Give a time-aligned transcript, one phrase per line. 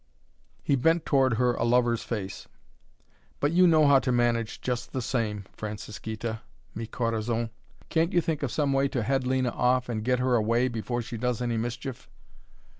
[0.63, 2.47] He bent toward her a lover's face.
[3.39, 6.41] "But you know how to manage just the same, Francisquita,
[6.73, 7.51] mi corazon.
[7.89, 11.03] Can't you think of some way to head Lena off and get her away before
[11.03, 12.09] she does any mischief?"